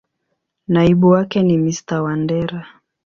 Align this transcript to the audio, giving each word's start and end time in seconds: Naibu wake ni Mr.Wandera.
Naibu 0.67 1.09
wake 1.09 1.43
ni 1.43 1.57
Mr.Wandera. 1.57 2.67